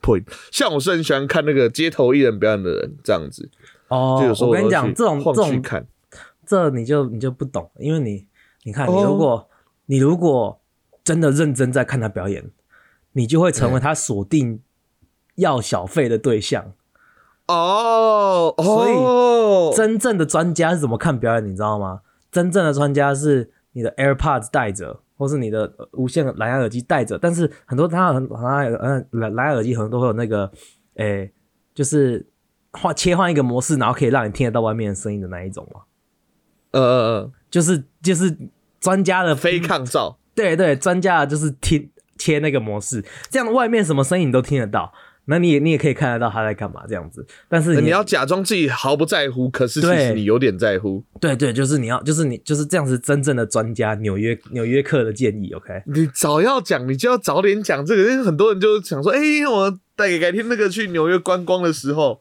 [0.00, 3.50] 呸， 像我是很喜欢看那个街头艺人表演的人这样子，
[3.88, 5.86] 哦就有时候我跟你讲，这种晃这种去看，
[6.46, 8.24] 这你就你就不懂，因为你
[8.64, 9.48] 你看，你哦如果、
[9.86, 10.60] 你如果
[11.04, 12.50] 真的认真在看他表演，
[13.12, 14.62] 你就会成为他锁定
[15.34, 16.72] 要小费的对象。
[17.48, 22.02] 哦，所以哦，真正的专家是怎么看表演，你知道吗？
[22.30, 30.50] 真正的专家是你的 AirPods 带着，或是你的呃无线蓝牙耳机带着，但是很多他很蓝牙呃蓝蓝牙耳机可能都会有那个，
[30.94, 31.30] 诶、
[31.74, 32.24] 就是
[32.70, 35.80] 换切换一个模式，然后可以让你听得到外面的声音的那一种嘛，
[36.72, 38.36] 呃呃就是就是
[38.80, 44.92] 专家的呃，非抗噪，对对，专家的就是听切那个模式，这样外面什么声音你都听得到，
[45.26, 51.04] 那你也你也可以看得到他在干嘛这样子，但是你要假装自己毫不在乎，可是其实你有点在乎。
[51.20, 55.82] 对对，就是你要就是你就是这样子真正的专家，纽约纽约客的建议，OK。
[55.86, 62.20] 你早要讲，你就要早点讲这个，因为很多人就想说，哎、我带给改天那个去纽约观光的时候，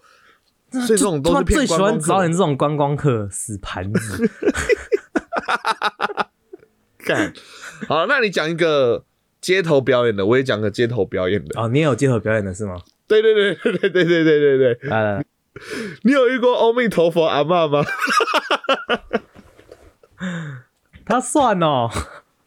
[0.88, 2.31] 所以这种都是最喜欢找你。
[2.31, 4.29] 这种观光客死盘子。
[7.03, 7.34] 干，
[7.88, 9.05] 好，那你讲一个
[9.41, 11.60] 街头表演的，我也讲个街头表演的。
[11.60, 12.75] 哦，你也有街头表演的是吗？
[13.07, 15.25] 对对对对对对对对对对，来来来，
[16.03, 17.84] 你有遇过阿弥陀佛阿嬷吗？
[21.05, 21.89] 他算哦，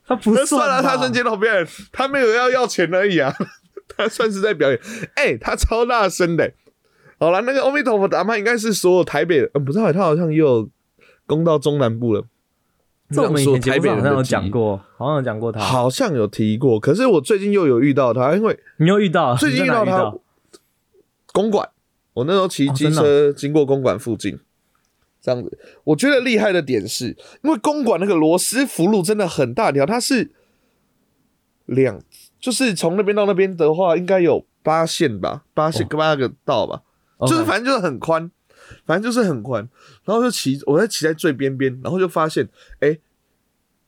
[0.06, 3.34] 他不那算了，吧他算街头表演，他没有要要钱而已啊，
[3.94, 4.80] 他算是在表演。
[5.16, 6.54] 哎、他超大声的、
[7.18, 10.68] 好了，那个阿弥陀佛的阿嬷应该是所有台北人，嗯，不知道，他好像也有
[11.27, 12.24] 攻到中南部了。
[13.11, 15.61] 这我们以前节台北好像有讲过，好像有讲过他。
[15.61, 16.81] 好像有提过。
[16.81, 19.85] 可是我最近又有遇到他，因为你又遇到，最近遇遇到？
[19.85, 20.14] 他
[21.33, 21.68] 公馆，
[22.14, 24.38] 我那时候骑机车经过公馆附近，
[25.20, 30.31] 这样子，我觉得厉害的点是，因为公馆那个罗斯福路真的很大条，它是
[31.66, 32.00] 两，
[32.40, 36.83] 就是从那边到那边的话，应该有八线吧，八线八个道吧
[37.26, 38.30] 就是反正就是很宽，
[38.84, 39.68] 反正就是很宽，
[40.04, 42.48] 然后就骑，我在骑在最边边，然后就发现，
[42.80, 42.98] 哎、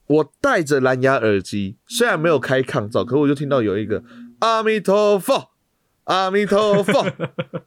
[0.06, 4.02] 我戴着蓝牙耳机，虽然没有开抗噪，可我就听到有一个
[4.40, 5.50] 阿弥陀佛，
[6.04, 7.06] 阿弥陀佛，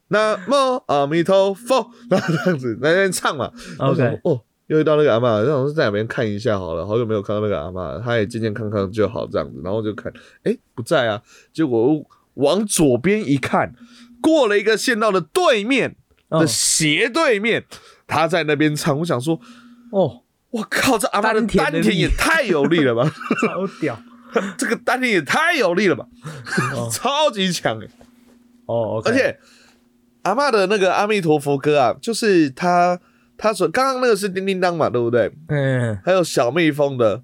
[0.10, 3.52] 南无阿弥陀佛， 然后这样子在那边唱嘛。
[3.80, 9.60] OK 说哦，又遇到那个阿嬷，然后在哪边看一下好了，好久没有看到那个阿嬷，她也健健康康就好这样子。
[9.64, 11.22] 然后就看，哎，不在啊。
[11.52, 12.02] 结果
[12.36, 13.74] 往左边一看，
[14.22, 15.96] 过了一个县道的对面
[16.30, 17.66] 的嗯斜对面，
[18.08, 18.98] 他在那边唱。
[19.00, 19.40] 我想说，
[19.92, 23.12] 哦，我靠，这阿妈的丹田也太有力了吧！
[23.42, 24.00] 超屌。
[24.60, 26.06] 这个丹田也太有力了吧，
[26.76, 27.88] 哦 超级强哎！
[28.68, 29.40] 哦而且
[30.22, 33.00] 阿妈的那个阿弥陀佛歌啊，就是他
[33.40, 35.32] 他说刚刚那个是叮叮当嘛，对不对？
[35.48, 37.24] 嗯，还有小蜜蜂的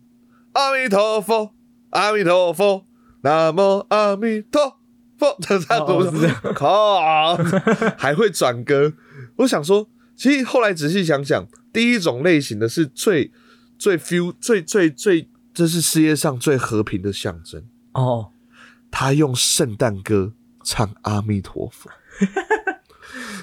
[0.53, 1.53] 阿弥陀佛，
[1.91, 2.84] 阿弥陀佛，
[3.21, 4.79] 南无阿弥陀
[5.17, 7.36] 佛，这样哦是这子，靠，
[7.97, 8.93] 还会转歌。
[9.38, 13.32] 我想说，其实后来仔细想想，第一种类型的是最
[13.78, 17.63] 最 feel 最最最，这是世界上最和平的象征。
[17.93, 18.32] 哦，
[18.91, 21.89] 他用圣诞歌唱阿弥陀佛。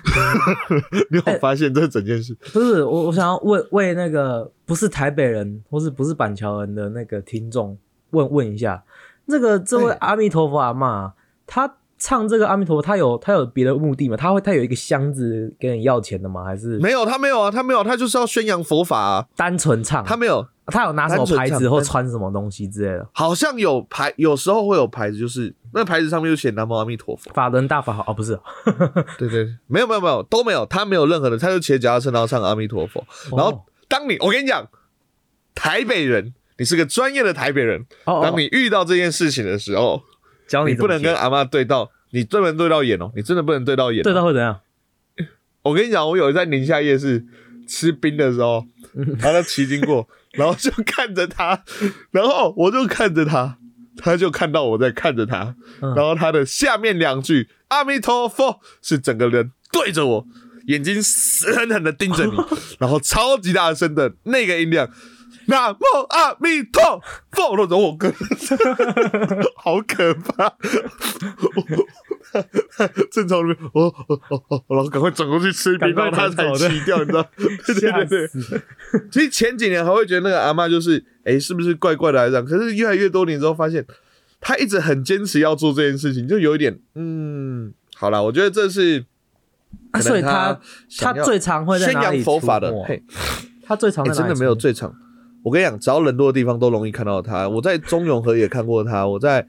[1.11, 2.35] 你有发现这整件事？
[2.53, 7.79] 不是我，我想要问为那个不是台北人或是不是板桥人的那个听众
[8.11, 8.83] 问问一下，
[9.29, 11.13] 这个这位哎阿弥陀佛阿嬷，
[11.55, 14.17] 他唱这个阿弥陀佛，他有他有别的目的吗？
[14.17, 16.43] 他会他有一个箱子给你要钱的吗？
[16.43, 19.27] 还是没有，他没有啊，他没有，他就是要宣扬佛法啊。
[19.37, 20.03] 单纯唱？
[20.03, 23.07] 他没有，他有拿什么牌子或穿什么东西之类的？
[23.13, 27.31] 好像有牌，有时候会有牌子，就是那牌子上面就写南无阿弥陀佛。
[27.35, 28.41] 法轮大法好哦，不是，
[29.19, 33.05] 对 对，对没有没有没有都没有，他没有任何的，他就骑着脚踏车然后唱阿弥陀佛。
[33.37, 34.67] 然后哦当你，我跟你讲，
[35.55, 40.03] 台北人，你是个专业的台北人，当你遇到这件事情的时候，
[40.49, 44.05] 教你不能跟阿妈对到，你不能对到眼哦，你真的不能对到眼哦。
[44.05, 44.61] 对到会怎样？
[45.63, 47.25] 我跟你讲，我有在宁夏夜市
[47.69, 51.63] 吃冰的时候，然 后他骑经过，然后就看着他，
[52.11, 53.59] 然后我就看着他，
[53.97, 60.27] 他就看到我在看着他，嗯然后他的下面两句“阿弥陀佛”是整个人对着我，
[60.67, 62.33] 眼睛死狠狠的盯着你，
[62.81, 64.91] 然后超级大声的那个音量。
[65.47, 65.79] 南无
[66.11, 68.13] 阿弥陀佛，我说我哥，
[69.57, 70.55] 好可怕！
[73.11, 77.29] 正从那边，哦哦哦哦，然后赶快转过去吃冰，赶快然后他才转走的骑掉，你知道？
[77.37, 78.29] 对对对对。
[79.11, 82.45] 其实前几年还会觉得那个阿嬷就是，哎、是不是怪怪的这样？
[82.45, 83.85] 可是越来越多年之后，发现
[84.41, 89.05] 他一直很坚持要做这件事情，就有一点，嗯，好啦，我觉得这是
[90.01, 90.59] 所以他
[90.99, 93.03] 他最常会在宣扬哪里佛法的嘿，
[93.63, 94.95] 他最常真的没有最长。
[95.43, 97.49] 我跟你讲，只要人多的地方都容易看到他。
[97.49, 99.47] 我在中永和也看过他，我在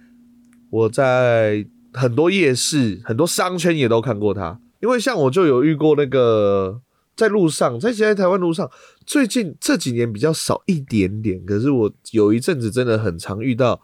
[0.69, 4.59] 我在很多夜市、很多商圈也都看过他。
[4.79, 6.81] 因为像我就有遇过那个
[7.15, 8.69] 在路上，在现在台湾路上，
[9.05, 13.81] 最近这几年比较少一点点，可是我有一阵子真的很常遇到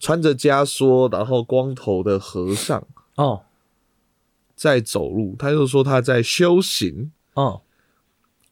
[0.00, 2.84] 穿着枷锁然后光头的和尚。
[3.16, 3.42] 哦，
[4.56, 7.12] 在走路，他就说他在修行。
[7.34, 7.62] 哦，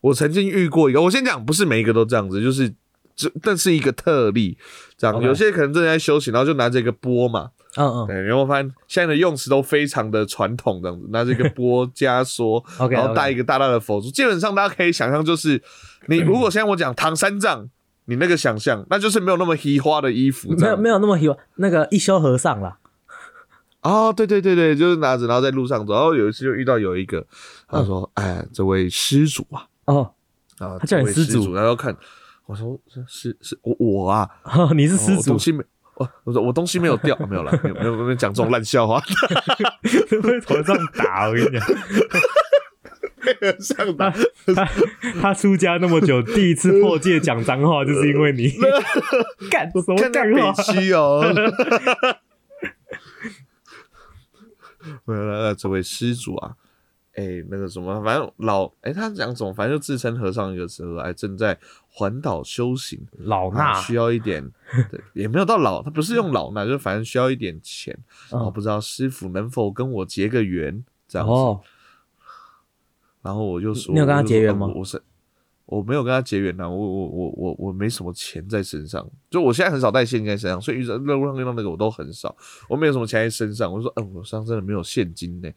[0.02, 2.72] 我曾经遇过一个，我先讲，不是每一个都这样子，就是
[3.14, 4.56] 这，但是一个特例，
[4.96, 8.06] 这样有些可能正在休息，然后就拿着一个钵嘛，嗯嗯。
[8.06, 15.62] 对，然后发现现在的用词都非常的传统，这样子，拿着一个钵加说然后带一个大大的佛珠，基本上大家可以想象，就是
[16.06, 17.68] 你 如果现在我讲唐三藏，
[18.06, 22.78] 你那个想象，那就是没有那么稀花的衣服，没有没有那么喜欢那个一休和尚啦。
[23.82, 27.26] 哦，对对对对，就是拿着，然后在路上走，然后有一次就遇到有一个，
[27.66, 30.12] 他说：“哎，这位施主啊，哦，
[30.58, 31.92] 啊，他叫你施主主，然后看
[32.46, 34.28] 我说是是是我我啊，
[34.74, 38.98] 你是失主东，西没。”我我说我东西没有掉，没有了，没有没有没有讲这种烂笑话，
[40.22, 41.28] 会头上打。
[41.28, 41.60] 我跟你讲，
[43.60, 44.68] 上打他
[45.20, 48.48] 他出家那么久，第一次破戒讲脏话，就是因为你
[49.50, 50.62] 干什么干话北？
[50.80, 51.22] 区哦。
[55.04, 56.56] 没有了，这位施主啊，
[57.14, 64.42] 哎、那个什么，反正老哎、他讲什么，反正就自称和尚一个时候，哎，正在环岛修行，啊老衲需要一点，
[64.90, 67.96] 对，也没有到老，他不是用老衲，就反正需要一点钱，
[68.30, 71.32] 然后不知道师傅能否跟我结个缘，这样子。
[71.32, 71.60] 哦，
[73.20, 75.02] 然后我就说，你有跟他结缘吗我是
[75.66, 82.34] 我没有跟他结缘呐、我我我我我没什么钱在身上，就我现在很少带现金在身上，所以遇到路上遇到那个我都很少，
[82.68, 83.72] 我没有什么钱在身上。
[83.72, 85.48] 我就说，嗯，我身上真的没有现金呢。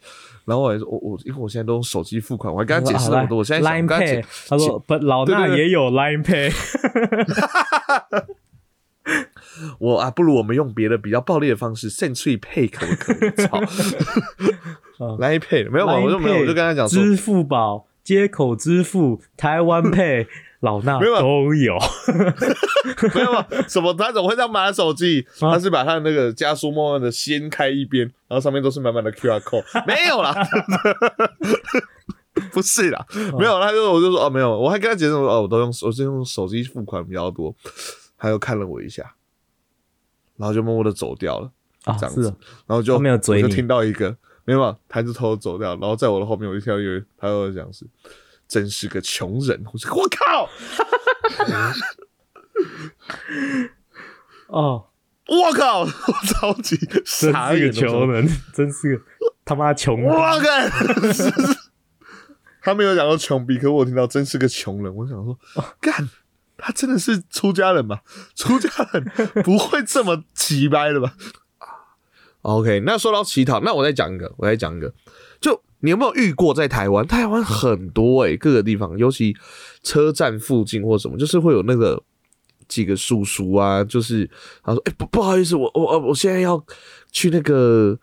[0.45, 6.53] 然后我还说，我我因为我现在都用手机付款，我还跟他解释那么多，我现在想 Line 跟他解他说不，老对对对衲也有 Line Pay。
[9.79, 13.31] 我啊，不如我们用别的比较暴力的方式，，Send to Pay 可不可以？
[13.47, 13.61] 操
[14.99, 15.99] 嗯来配没有嘛？
[15.99, 20.27] 我就没有，我就跟他讲说，支付宝、接口支付、台湾 Pay，
[20.59, 21.75] 老衲没有啊都有。
[23.15, 23.45] 没有嘛？
[23.67, 23.91] 什么？
[23.95, 25.25] 他怎么会这样买手机？
[25.41, 30.33] 啊他是把他的那个加速慢慢的掀开一边，然后上面都是满满的 QR code， 没有啦。
[32.51, 37.55] 不是啦，哦没有，他就我就说哦没有，我还跟他解释说哦，我都用我是用手机付款比较多，
[38.17, 39.15] 他又看了我一下，
[40.37, 41.49] 然后就默默的走掉了，
[41.85, 42.21] 啊，这样子
[42.67, 47.85] 然后就没有就听到一个没有嘛，他就偷偷走掉，然后在我的后面我就听到有他又讲是
[48.47, 50.47] 真是个穷人，我说我靠，
[54.47, 54.85] 哦，
[55.27, 55.87] 我靠，我
[56.27, 59.03] 超级真是个傻眼的时候穷人，真是个
[59.43, 60.09] 他妈穷人。
[60.09, 60.71] 我干！
[62.61, 64.95] 他没有讲到穷逼，可我听到真是个穷人。
[64.95, 65.37] 我想说，
[65.79, 66.09] 干，
[66.57, 68.01] 他真的是出家人吧？
[68.35, 69.03] 出家人
[69.43, 71.15] 不会这么奇掰的吧
[72.45, 74.93] ？OK，那说到乞讨，那我再讲一个，我再讲一个，
[75.41, 77.05] 就你有没有遇过在台湾？
[77.05, 79.35] 台湾很多诶、各个地方，尤其
[79.83, 82.01] 车站附近或什么，就是会有那个
[82.67, 84.29] 几个叔叔啊，就是
[84.63, 86.63] 他说：“哎、不不好意思，我我我现在要
[87.11, 87.97] 去那个。”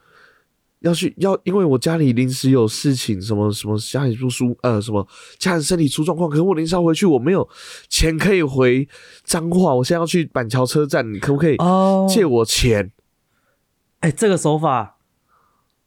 [0.82, 5.06] 要去要，因为我家里临时有事情，什么什么家里不舒呃什么
[5.38, 7.48] 家人身体出状况，可是我临时要回去，我没有
[7.88, 8.88] 钱可以回
[9.22, 12.90] 彰化，我现在要去板桥车站，你可不可以哦，借我钱？
[14.02, 14.98] 哎，这个手法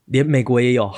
[0.05, 0.91] 连美国也有。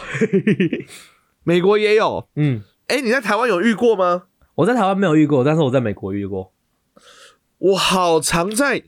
[1.44, 4.24] 美国也有，嗯，哎、你在台湾有遇过吗？
[4.56, 6.52] 我在台湾没有遇过，但是我在美国遇过。
[7.58, 8.84] 我好常在，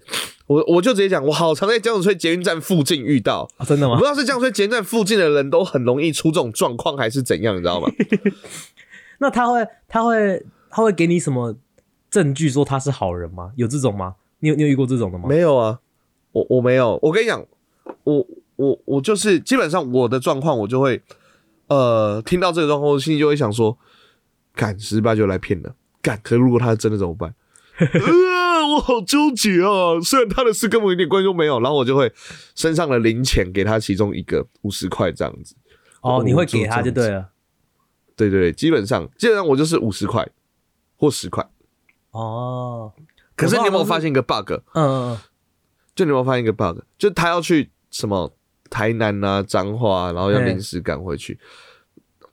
[0.45, 4.09] 我我就直接讲，我好常在江子翠捷运站附近遇到，啊，真的吗我不知？
[4.09, 7.89] 道是江子翠捷运站附近的人都很容易出这种状况，还是怎样，你知道吗？
[9.19, 11.55] 那他会他会他会给你什么
[12.11, 13.51] 证据说他是好人吗？
[13.55, 14.15] 有这种吗？
[14.39, 15.27] 你有你有遇过这种的吗？
[15.27, 15.79] 没有啊，
[16.33, 16.99] 我我没有。
[17.01, 17.43] 我跟你讲，
[18.03, 21.01] 我我我就是基本上我的状况，我就会
[21.67, 23.77] 呃听到这个状况，我心里就会想说，
[24.53, 26.19] 干十八就来骗了，干。
[26.23, 27.33] 可是如果他是真的怎么办？
[27.79, 30.01] 呃，我好纠结啊！
[30.03, 32.11] 虽然他的事跟我一点关系都没有，然后我就会
[32.53, 35.55] 身上的零钱给他其中一个五十块这样子。
[36.01, 37.29] 哦，你会给他就对了。
[38.17, 40.27] 对对对，基本上基本上我就是五十块
[40.97, 41.49] 或十块。
[42.11, 42.91] 哦，
[43.37, 44.01] 可是你有没有发现？
[44.01, 44.51] 现一个 bug？
[44.73, 45.17] 嗯嗯嗯，
[45.95, 46.79] 就你有没有发现一个 bug？
[46.97, 48.31] 就他要去什么
[48.69, 51.39] 台南啊、彰化、啊，然后要嘿临时赶回去，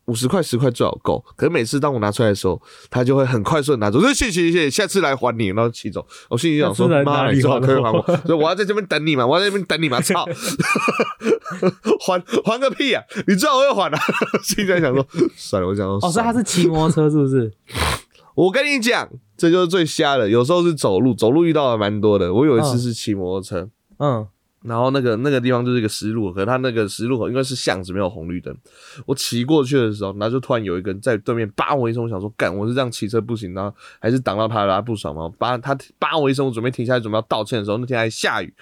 [0.06, 1.24] 五十块、十块最好够。
[1.34, 6.06] 可是每次当我拿出来的时候，他就会很快速的拿走，说谢谢谢谢，下次来还你，然后骑走。
[6.28, 10.24] 我心里想说妈，你最好可以还还我，所以我要在这边等你嘛，我要在这边等你嘛，操，
[12.06, 13.98] 还还个屁啊、你最好会还啊！
[14.44, 17.52] 心里在想说，算了，我想说，哦，所以他是骑摩托车是不是？
[18.36, 20.28] 我跟你讲，这就是最瞎的。
[20.28, 22.34] 有时候是走路，走路遇到的蛮多的。
[22.34, 23.70] 我有一次嗯是骑摩托车。
[23.98, 24.26] 嗯，
[24.62, 28.56] 然后那个那个地方就是一个十字路口，可是它那个十字路口应该是巷子，没有红绿灯。
[29.04, 38.52] 我骑过去的时候，然后就突然有一个人在对面叭我一声，我想说干，我是这样骑车不行，然后还是挡到他了，他不爽嘛，叭他叭我一声，我准备停下来准备要道歉的时候，那天还下雨，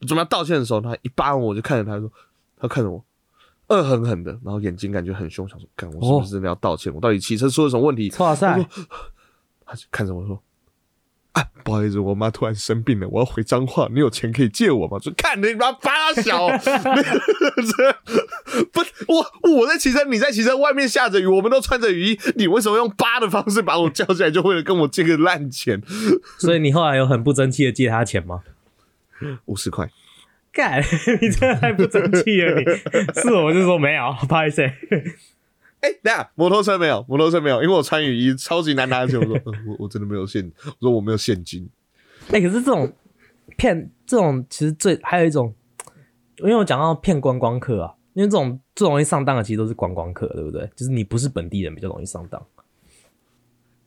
[0.00, 2.10] 准备要道歉的时候，他一扒我，我就看着他说，
[2.56, 3.04] 他看着我，
[3.68, 6.94] 恶狠狠的，然后眼睛感觉很凶，想说，干我是不是真的要道歉？
[6.94, 8.10] 我到底骑车出了什么问题？
[8.18, 8.66] 哇塞！
[9.66, 10.42] 他就看着我说。
[11.32, 14.98] 啊，不好意思，我妈突然生病了，我要回彰化，你有钱可以借我吗？
[14.98, 16.46] 说看你妈八小，
[18.70, 25.80] 不，我我在骑车，你在骑车，外面下着雨，我们都穿着雨衣，你为什么用八的方式把我叫起来，就为了跟我借个烂钱？
[26.38, 28.42] 所以你后来有很不争气的借他钱吗？
[29.46, 29.88] 五十块，
[30.52, 30.82] 干，
[31.22, 32.60] 你真的太不争气了！
[32.60, 32.64] 你
[33.22, 34.62] 是我就说没有，不好意思。
[35.82, 39.18] 哎，等下，摩托车没有，摩托车没有，因为我穿雨衣，超级难拿钱。
[39.18, 39.34] 我说，
[39.66, 41.68] 我我真的没有现，我说我没有现金。
[42.30, 42.92] 哎，可是这种
[43.56, 45.52] 骗，这种其实最还有一种，
[46.38, 50.70] 因为我讲到骗观光客啊，因为这种最容易上当的其实都是观光客，对不对？
[50.76, 52.40] 就是你不是本地人比较容易上当。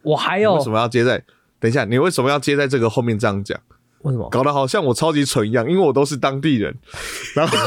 [0.01, 1.23] 我还有为什么要接在？
[1.59, 3.57] 等一下，你为什么要接在这个后面这样讲？
[4.01, 4.29] 为什么？
[4.29, 6.77] 搞得好像我超级蠢一样，因为我都是当地人，
[7.35, 7.57] 然后。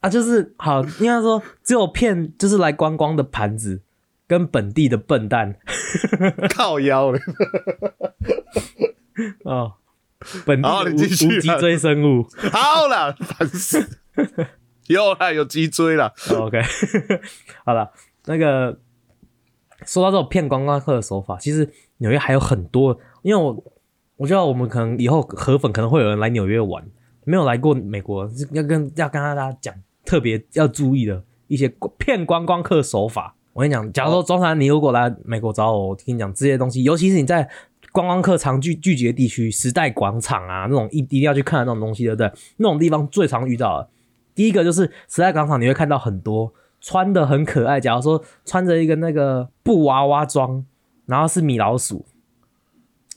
[0.00, 3.82] 啊，就是好，应该说只有骗就是来观光的盘子
[4.26, 5.56] 跟本地的笨蛋
[6.56, 7.18] 靠腰了。
[9.44, 9.74] 哦，
[10.46, 13.86] 本地无无脊椎生物， 好了，烦死，
[14.86, 16.14] 有了有脊椎了。
[16.34, 16.62] OK，
[17.66, 17.90] 好了，
[18.24, 18.78] 那个
[19.84, 23.62] 说到这种骗观光客的手法，其实纽约还有很多，因为我
[24.16, 26.82] 我知道我们可能以后河粉可能会有人来纽约玩，
[27.24, 29.74] 没有来过美国，要跟要跟大家讲。
[30.10, 37.48] 特别要注意的一些骗观光客手法，我跟你讲，假如说中山，你如果来美国找我，我跟你讲这些东西，尤其是你在
[37.92, 42.32] 观光客常聚聚集的地区，时代广场啊那种一一定要去看的那种东西，对不对？
[42.56, 43.88] 那种地方最常遇到的，
[44.34, 50.66] 第一个就是时代广场，你会看到很多穿的很可爱，假如说穿着一个那个布娃娃装，
[51.06, 52.04] 然后是米老鼠，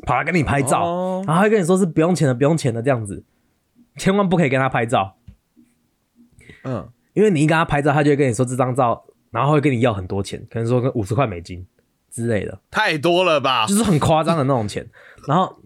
[0.05, 3.23] 跑来跟你拍照，然后会跟你说是不用钱的，不用钱的这样子，
[3.97, 5.15] 千万不可以跟他拍照。
[6.63, 11.65] 嗯，因为你一跟他拍照，他就会跟你说这张照，然后会跟你要很多钱，可能说跟五十块美金
[12.09, 13.65] 之类的，太多了吧？
[13.67, 14.87] 就是很夸张的那种钱。
[15.27, 15.59] 然后，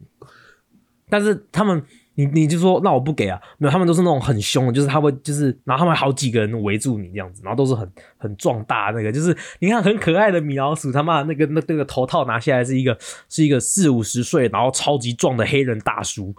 [1.10, 1.84] 但是他们。
[2.20, 12.98] 你你就说那我不给啊，没有，他们都是那种很凶的，就是他会就是，然后他们好几个人围住你这样子，然后都是很很壮大那个，就是你看很可爱的米老鼠，他妈那个那那个头套拿下来是一个
[13.30, 16.34] 是一个四五十岁，然后超级壮的黑人大叔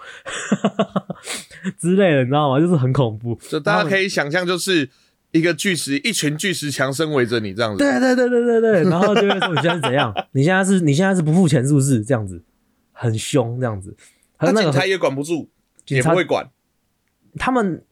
[1.79, 2.59] 之类的，你知道吗？
[2.59, 4.91] 就是很恐怖，就大家可以想象，就是
[5.31, 10.13] 一个巨石，一群巨石强森围着你这样子，对对对对对对，然后就会说你现在是怎样？
[10.33, 12.03] 你现在是你现在是不付钱是不是？
[12.03, 12.43] 这样子
[12.93, 13.97] 很凶这样子，
[14.41, 15.49] 那警察也管不住。
[15.89, 16.49] 也不会管，
[17.39, 17.85] 他们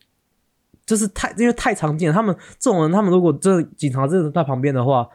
[0.85, 5.09] 就是太因为太常见，他们这种人，他们如果这警察真的在旁边的话，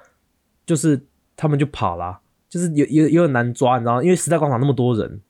[0.65, 4.03] 就是他们就跑了，就是有有有点难抓，你知道吗？
[4.03, 5.21] 因为时代广场那么多人，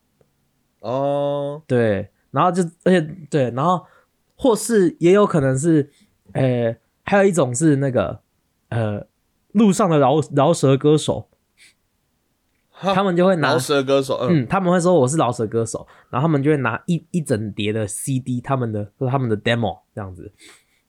[0.80, 3.86] 哦，对，然后就而且对，然后
[4.36, 5.90] 或是也有可能是，
[6.34, 8.22] 呃，还有一种是那个
[8.70, 9.06] 呃
[9.52, 11.28] 路上的饶饶舌歌手。
[12.96, 20.32] 他们就会拿饶舌歌手，嗯，他们会说我是老舌歌手，然后他们就会拿一一整叠的 CD，他们的是他们的 demo 这样子，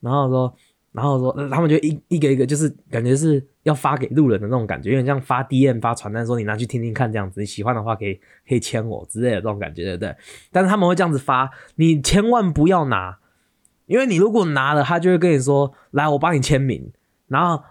[0.00, 0.56] 然后说，
[0.92, 8.14] 然后说，他们就一一个一个就是感觉是要发给路人的那种感觉，有点像发 DM 发传单，说你拿去听听看这样子，你喜欢的话可以
[8.48, 10.16] 可以签我之类的这种感觉，对不对？
[10.50, 13.18] 但是他们会这样子发，你千万不要拿，
[13.86, 16.90] 因为你如果拿了，他就会跟你说，来我帮你签名，
[17.28, 17.62] 然后。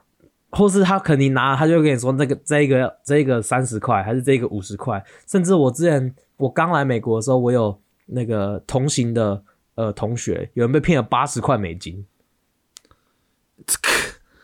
[0.51, 5.03] 或是他肯定拿，他就跟你说那个这个这个三十块，还是这个五十块。
[5.27, 9.43] 甚至我之前我刚来美国的时候，我有那个同行的
[9.75, 12.05] 呃同学，有人被骗了八十块美金。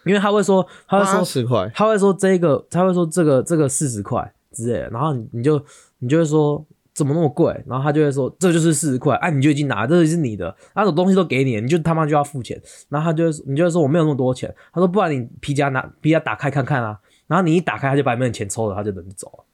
[0.05, 5.63] 因为他会说，他会说十块，他会说这个，他会说这个这个四十块之类的，然后你就
[5.99, 6.65] 你就会说。
[6.97, 7.53] 怎么那么贵？
[7.67, 12.59] 然后他就会说这就是四十块，哎，你就已经拿，这是你的，那种东西都给你，你就他妈就要付钱。
[12.89, 16.99] 然后他就会你就会说我没有那么多钱，他说不然你皮夹拿皮夹打开看看啊。
[17.27, 19.45] 然后你一打开，他就把你的钱抽了，他就等着走了。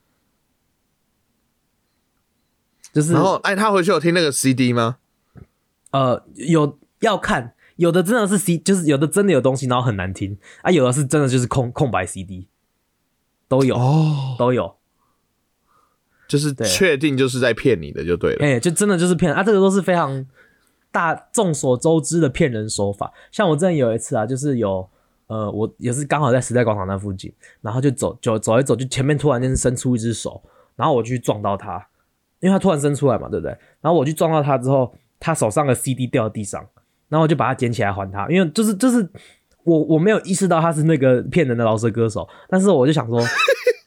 [2.93, 4.99] 就是，然后哎，他回去有听那个 CD 吗？
[5.91, 12.47] 呃，有要看，有的真的是 C，就是有的真的有东西，然后很难听啊，有的是真的就是空空白 CD，
[13.49, 14.77] 都有哦，都有。
[16.33, 19.43] 就是确定就是在骗你的就对了，哎，就真的就是骗啊！
[19.43, 20.25] 这个都是非常
[20.91, 23.13] 大众所周知的骗人手法。
[23.31, 24.89] 像我之前有一次啊，就是有
[25.27, 27.31] 呃，我也是刚好在时代广场那附近，
[27.61, 30.41] 然后就走走走一走，就前面突然间伸出一只手，
[30.75, 31.75] 然后我去撞到他，
[32.39, 33.55] 因为他突然伸出来嘛，对不对？
[33.79, 36.65] 然后我去撞到他之后，他手上的 CD 掉在地上，
[37.09, 39.07] 然后我就把它捡起来还他，因为就是就是
[39.65, 43.21] 我我没有意识到他是那个骗人的老舌歌手，但是我就想说。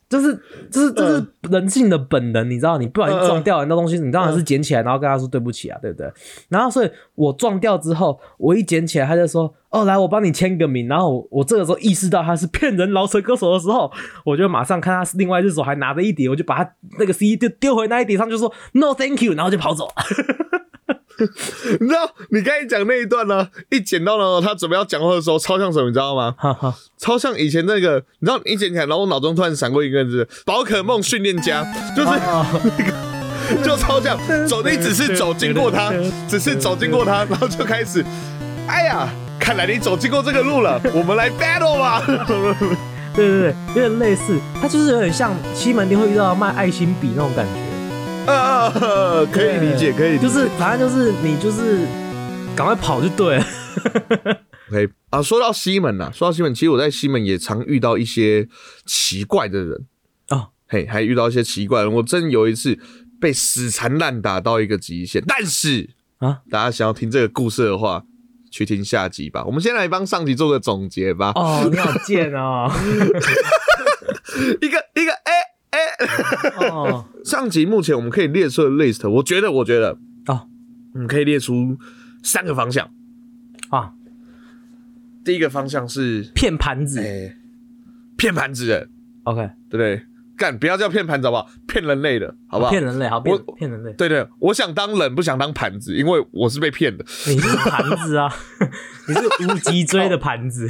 [0.08, 0.34] 就是
[0.70, 6.08] 就是这是人性的本能，你知道，你不小心撞掉很多东西，你当然是捡起来，然后跟他说对不起啊，对不对？
[6.48, 13.90] 然后所以我撞掉之后，我一捡起来，他就说：“哦，来，我帮你签个名。”然后我我这个时候意识到他是骗人饶舌歌手的时候，
[14.24, 19.88] 我就马上看他另外一只手还拿着一叠，我就把他那个 CD 丢丢回那一叠上，就说 “No thank you”，然后就跑走。
[21.80, 23.48] 你知道你刚才讲那一段呢？
[23.70, 25.86] 一剪到呢，他准备要讲话的时候，超像什么？
[25.88, 26.34] 你知道吗？
[26.36, 31.64] 哈哈，超像以前那个，你知道，一捡起来，然后我脑中突然闪过一个字“宝可梦训练家”，
[31.96, 32.18] 就是那
[32.84, 35.92] 个， 就超像走，你只是走经过他，
[36.28, 38.04] 只是走经过他，然后就开始，
[38.66, 39.08] 哎呀，
[39.40, 42.02] 看来你走经过这个路了，我们来 battle 吧。
[43.16, 47.65] 对对对，有点类似，他就是有点像西门町会遇到卖爱心笔那种感觉。
[48.26, 48.70] 啊，
[49.32, 51.86] 可以理解，可以理解，就是反正就是你就是
[52.56, 53.46] 赶快跑就对了。
[54.70, 58.48] OK 啊，说到西门呐，说到西门，其实我在西门也常遇到一些
[58.84, 59.86] 奇怪的人
[60.30, 61.94] 哦，嘿，还遇到一些奇怪的人。
[61.94, 62.76] 我真有一次
[63.20, 68.02] 被死缠烂打到一个极限，但是啊，大家想要听这个故事的话，
[68.50, 69.44] 去听下集吧。
[69.44, 71.30] 我们先来帮上集做个总结吧。
[71.36, 72.68] 哦，你好贱哦，
[74.60, 75.55] 一个一个哎。
[76.58, 80.48] 哦，上集目前我们可以列出的 list，我觉得，我觉得，哦，
[80.94, 81.76] 我们可以列出
[82.22, 82.90] 三个方向
[83.70, 83.92] 啊。
[85.24, 87.02] 第一个方向是骗盘子，
[88.16, 88.88] 骗盘子的
[89.24, 90.02] ，OK，对不对？
[90.36, 91.50] 干，不要叫骗盘子好不好？
[91.66, 92.70] 骗人类的，好不好？
[92.70, 93.92] 骗人类，好，骗骗人类。
[93.94, 97.04] 对对，我想当人，不想当盘子，因为我是被骗的。
[97.26, 98.30] 你是盘子啊，
[99.08, 100.68] 你是无脊椎的盘子，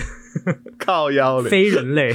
[0.78, 2.14] 靠腰的非人类。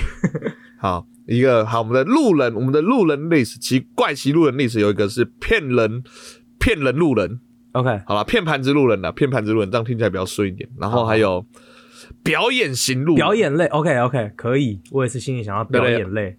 [0.77, 1.05] 好。
[1.27, 6.03] 一个好，我们的路人，我们的路人历史，奇怪奇路人历史有一个是骗人，
[6.59, 7.39] 骗人路人
[7.73, 10.69] ，OK，好了，骗盘子路人的，骗盘子路人，这样听起来比较顺一点。
[10.79, 11.45] 然后还有
[12.23, 16.35] 表演型路人，表演类，OK OK，可以，我也是心里想要表演类，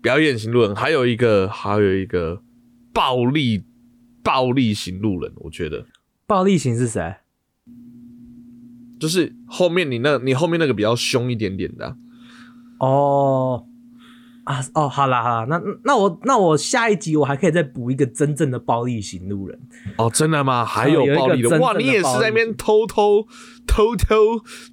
[0.00, 2.40] 表演型路人，还有一个还有一个
[2.92, 3.64] 暴力
[4.22, 5.84] 暴力型路人，我觉得。
[6.26, 7.16] 暴力型是谁？
[8.98, 11.96] 就是后面你那，你后面那个比较凶一点点的，
[12.78, 13.66] 哦。
[14.44, 19.58] 啊哦，好啦好啦，那那我那我下一集我还可以再补一个真正的暴力型路人
[19.96, 20.64] 哦，真的吗？
[20.64, 21.72] 还有暴力的哇！
[21.78, 23.26] 你也是在那边偷偷
[23.66, 24.16] 偷偷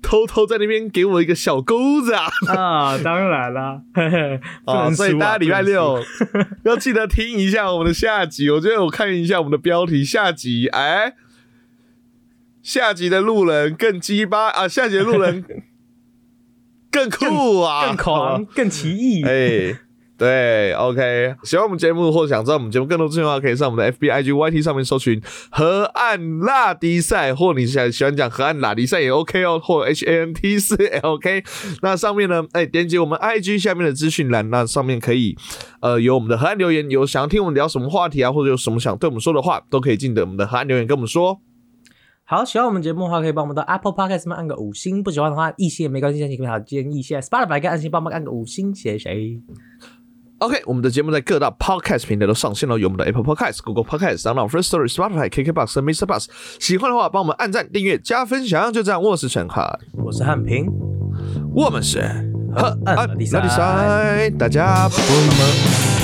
[0.01, 2.27] 偷偷在那边给我一个小钩子啊！
[2.49, 3.81] 啊，当然啦，
[4.65, 6.03] 啊，所以大家礼拜六
[6.63, 8.49] 要记得听一下我们的下集。
[8.49, 11.13] 我觉得我看一下我们的标题，下集哎，
[12.61, 14.67] 下集的路人更鸡巴啊！
[14.67, 15.45] 下集的路人。
[16.91, 19.23] 更酷啊，更狂， 更奇异。
[19.23, 19.79] 哎，
[20.17, 21.33] 对，OK。
[21.43, 25.19] 喜欢我们节目或者想知道我们节目更多资讯的话，可以上我们的 FB、IG、YT 上面搜寻
[25.49, 31.43] “河岸拉迪赛”，或你想喜欢讲“河岸拉迪赛”也 OK 哦，或 H A N T 四 L K。
[31.81, 35.35] 那上面呢，哎，点击我们 IG 下面的资讯栏，那上面可以
[35.79, 41.39] 呃有我们的河岸留言，有想要听我们聊什么话题啊，或者有什么想对我们说的话，都可以进的我们的河岸留言跟我们说。
[42.31, 47.01] 好，喜欢我们节目的话，可以帮我们到 Apple Podcast 上按个五星；不喜欢的话，一星也没关系，请给好建议。
[47.01, 49.09] 现在 Spotify 跟安心帮忙按个五星，谢谢。
[50.37, 56.05] OK，我们的节目在各大 Podcast 平台都上线了，有我们的 Apple Podcast、Google Podcast、SoundCloud、First Story、Spotify、KKBox 和 Mr.
[56.05, 56.27] Bus。
[56.57, 58.71] 喜欢的话，帮我们按赞、订阅、加分享。
[58.71, 60.67] 就这样，我是陈汉，我是汉平，
[61.53, 61.99] 我们是
[62.55, 66.00] 和安迪赛，大家不么。